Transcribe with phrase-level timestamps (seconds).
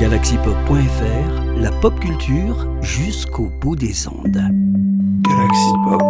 [0.00, 4.42] Galaxypop.fr, la pop culture jusqu'au bout des ondes.
[5.20, 6.02] Galaxy Pop,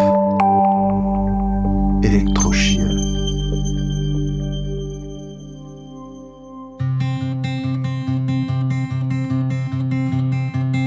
[2.05, 2.87] Electrochia.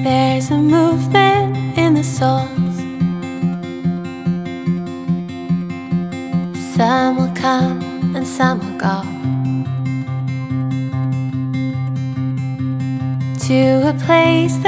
[0.05, 2.47] There's a movement in the souls.
[6.73, 7.81] Some will come
[8.15, 9.12] and some will go.
[14.05, 14.62] place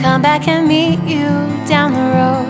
[0.00, 1.28] Come back and meet you
[1.66, 2.46] down the road.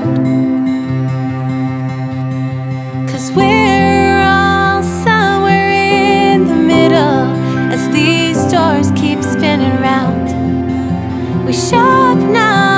[3.08, 7.24] Cause we're all somewhere in the middle
[7.72, 10.26] as these doors keep spinning round.
[11.46, 12.75] We shop now.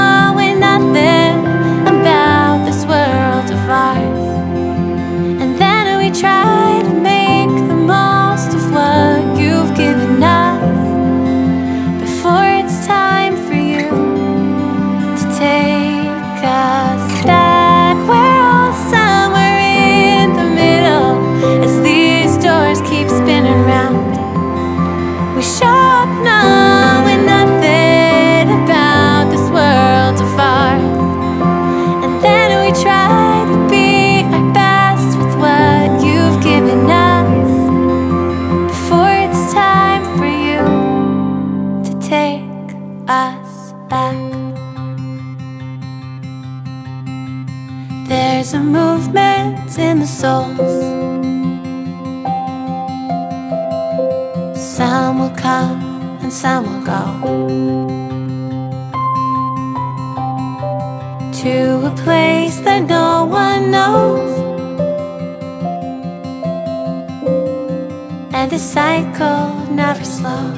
[68.59, 70.58] cycle never slows.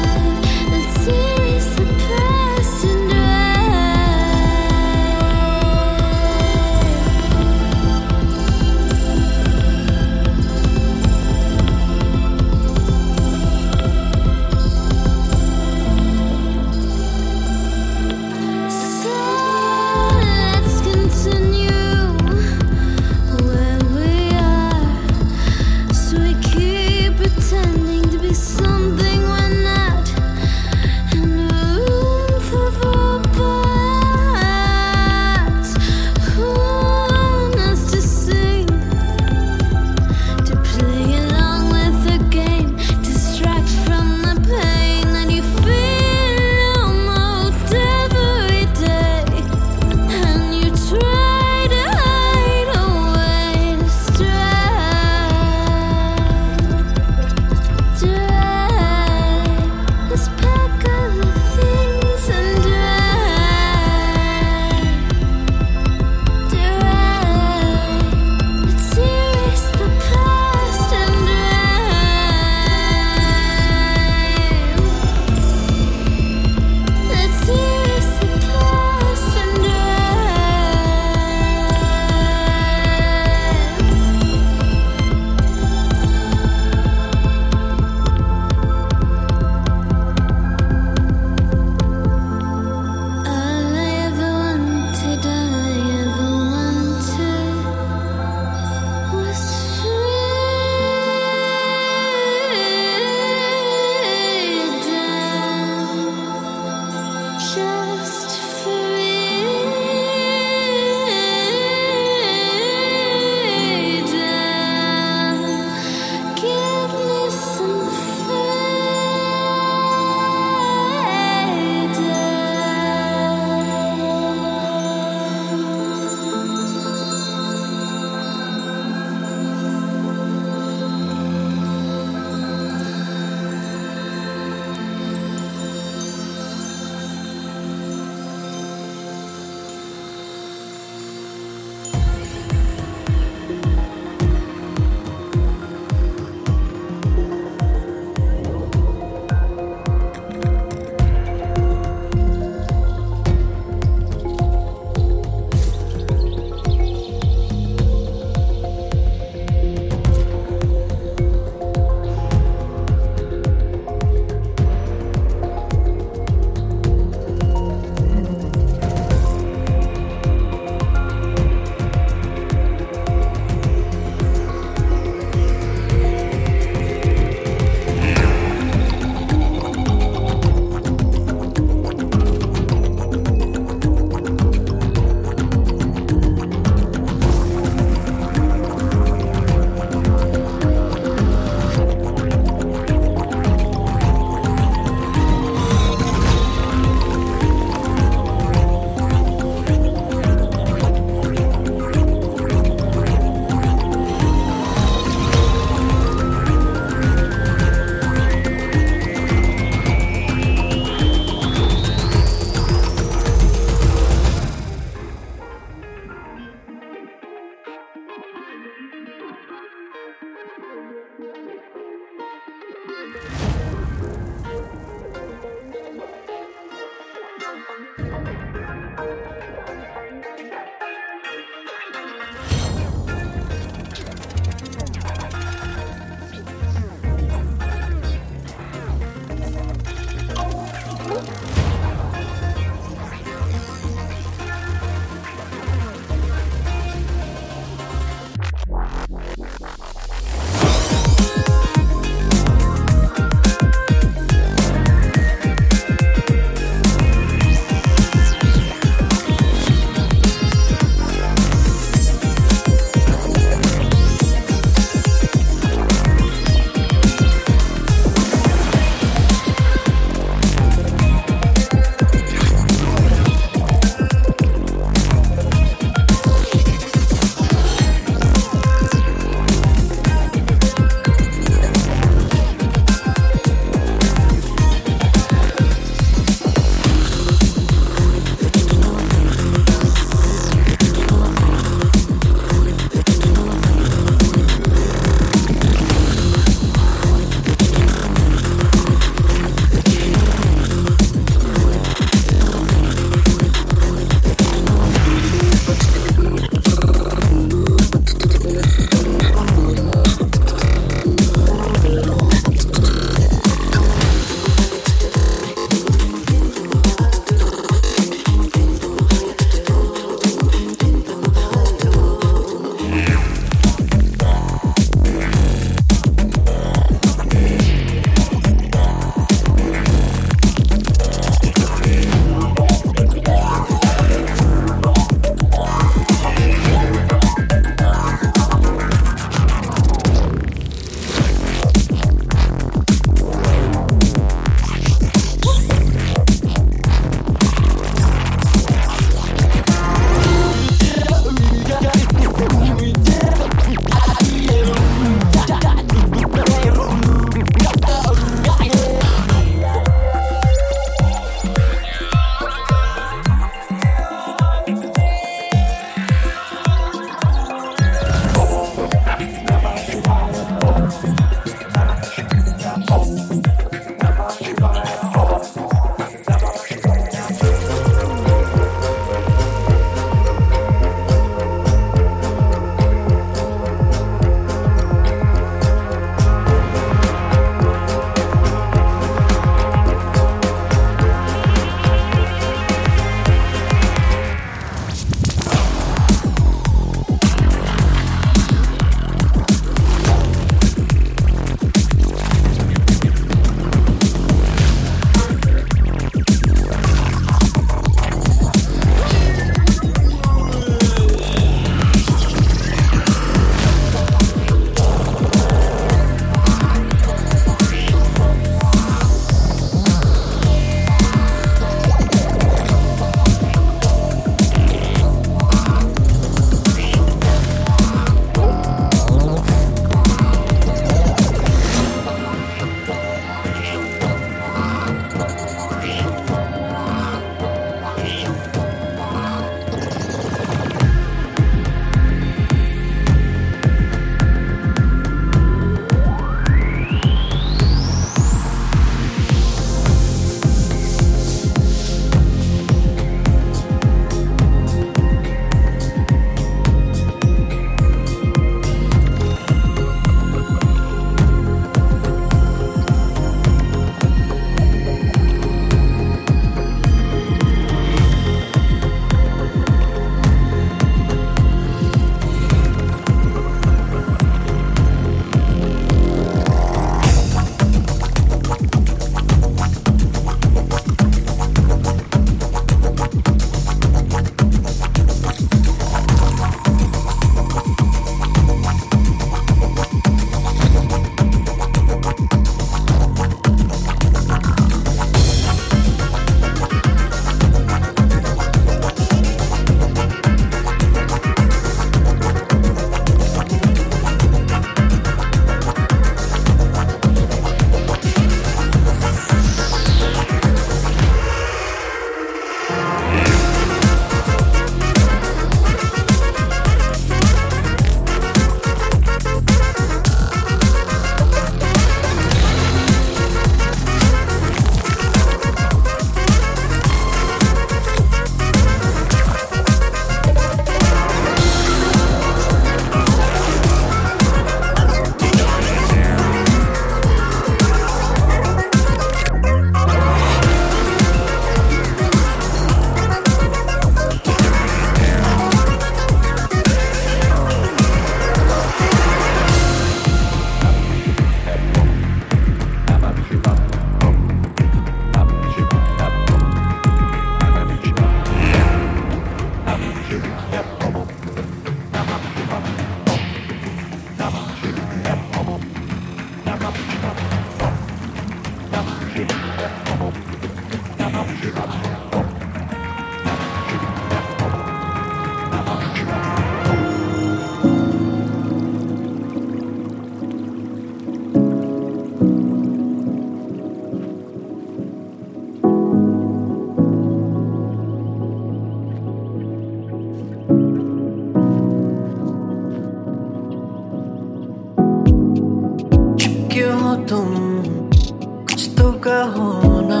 [599.08, 600.00] कहो ना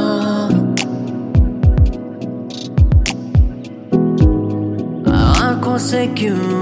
[5.18, 6.57] आँखों से क्यों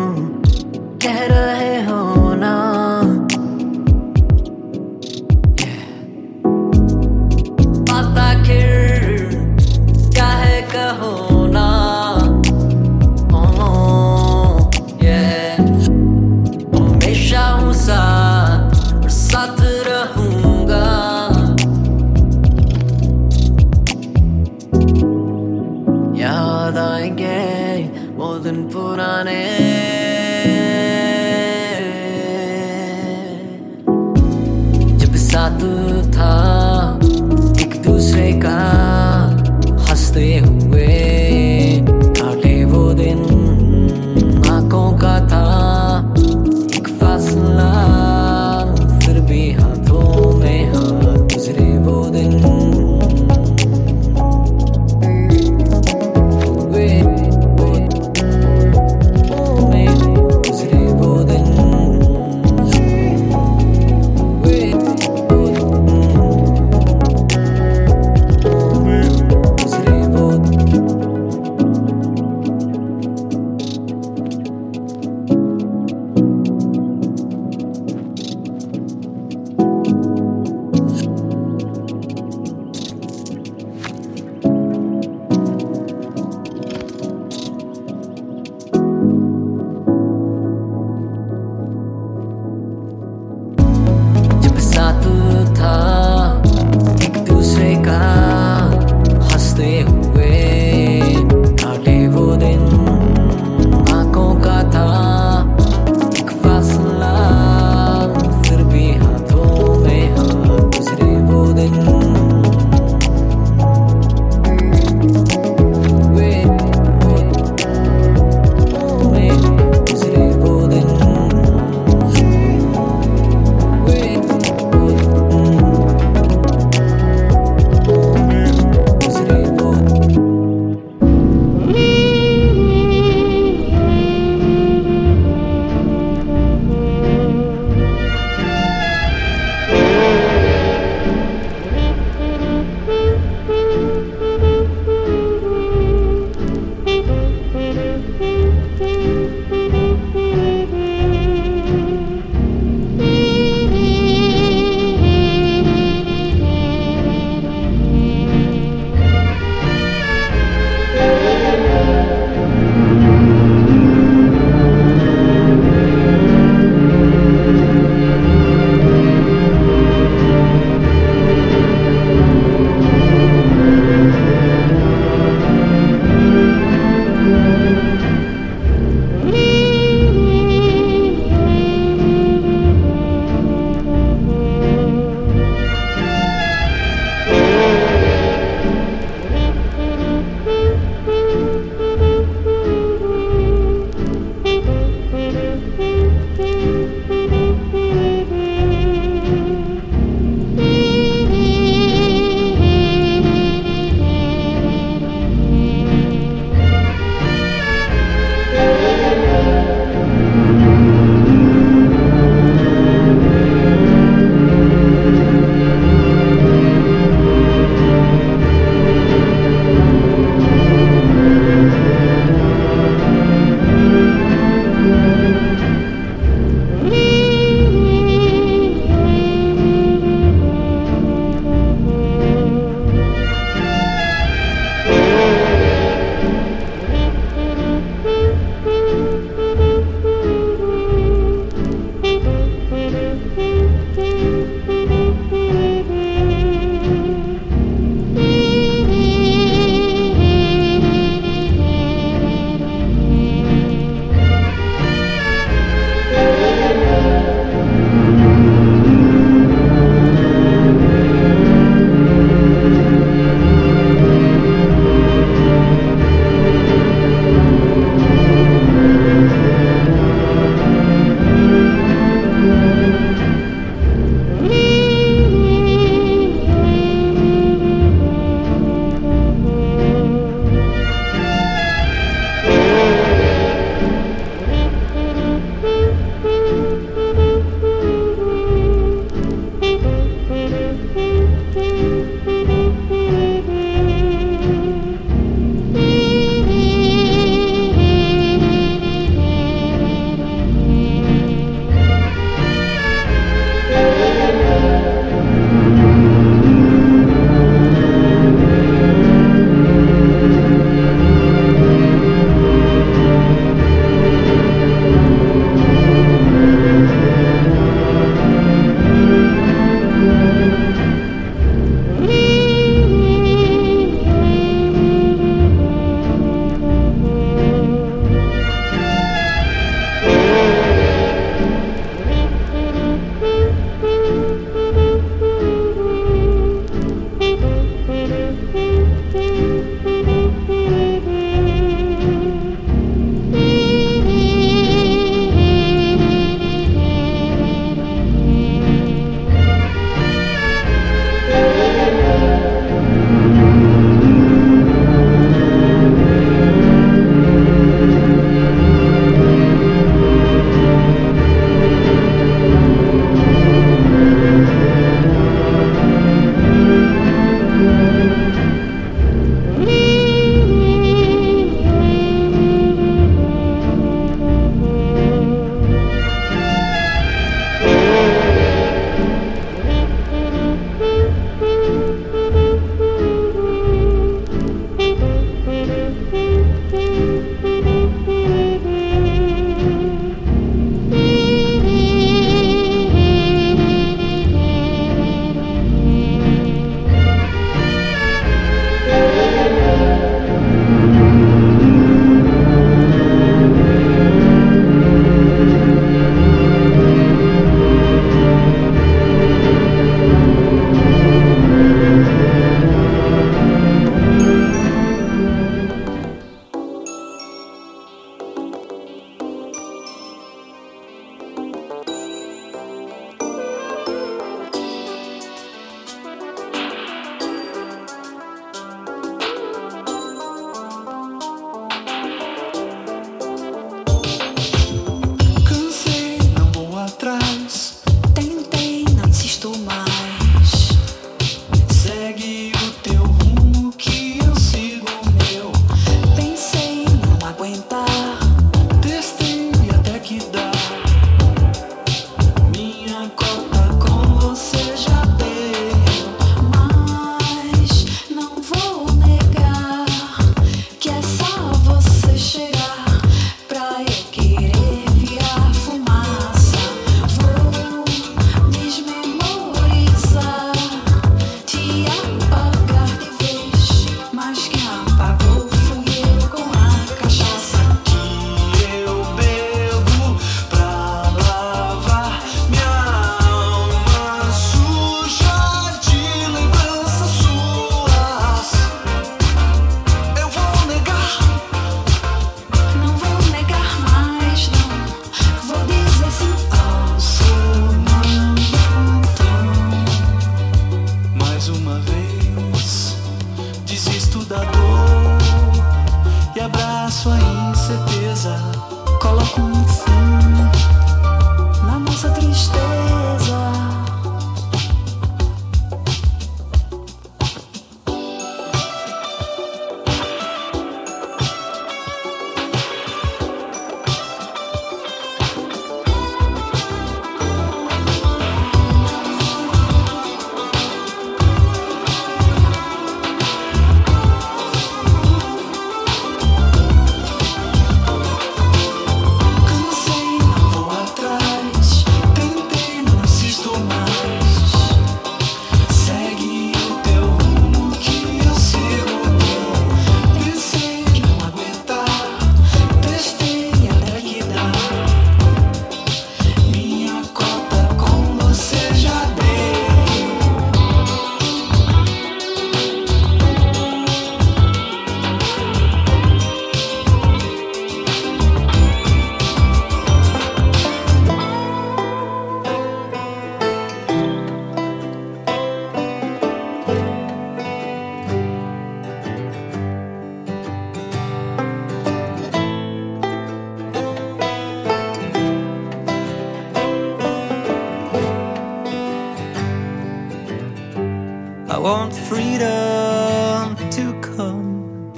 [592.09, 594.93] freedom to come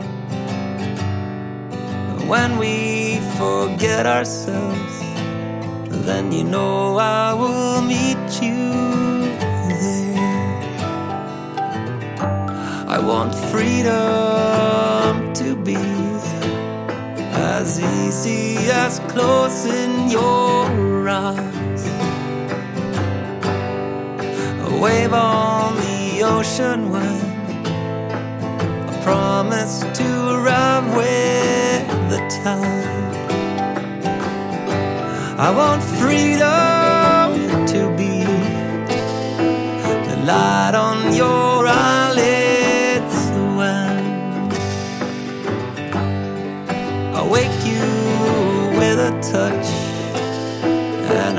[2.27, 4.99] When we forget ourselves,
[6.05, 8.71] then you know I will meet you
[9.69, 10.59] there.
[12.87, 15.77] I want freedom to be
[17.31, 21.33] as easy as closing your A
[24.79, 27.19] wave on the ocean when
[28.87, 33.15] A promise to arrive with the tide.
[35.39, 38.23] I want freedom to be
[40.09, 41.58] the light on your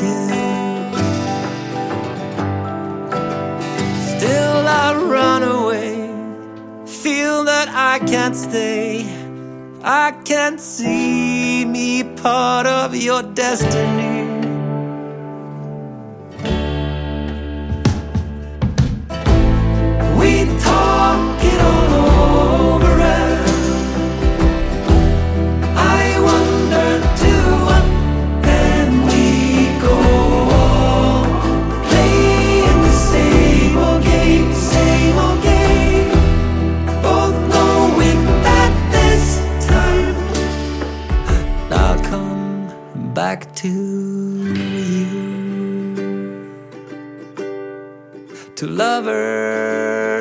[4.17, 6.09] Still I run away,
[6.87, 9.05] feel that I can't stay.
[9.83, 14.06] I can't see me part of your destiny.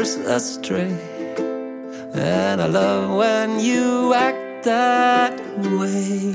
[0.07, 0.93] Lovers astray,
[2.15, 5.41] and I love when you act that
[5.81, 6.33] way.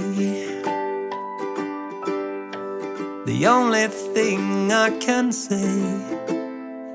[3.26, 5.72] The only thing I can say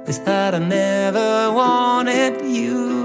[0.07, 2.96] is that I never wanted you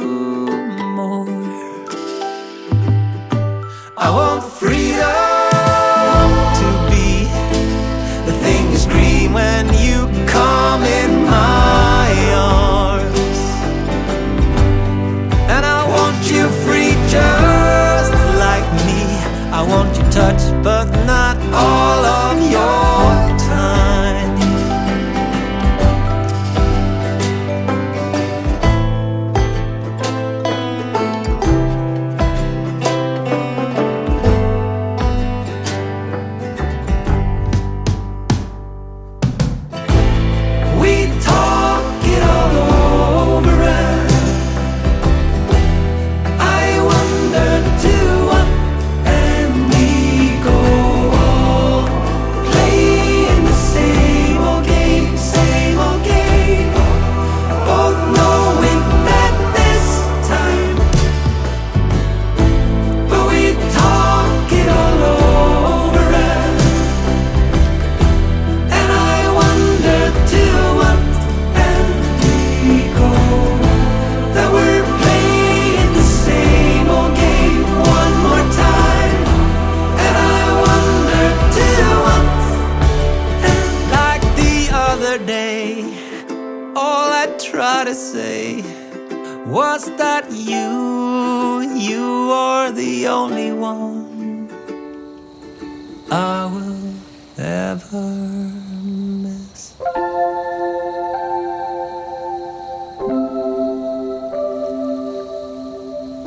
[21.51, 21.90] not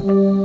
[0.05, 0.43] Música